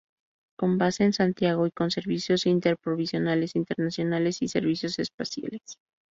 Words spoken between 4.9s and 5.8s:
especiales.